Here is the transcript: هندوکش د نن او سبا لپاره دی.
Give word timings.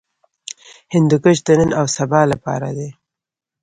هندوکش 0.93 1.37
د 1.47 1.49
نن 1.59 1.69
او 1.79 1.85
سبا 1.97 2.21
لپاره 2.31 2.69
دی. 2.77 2.89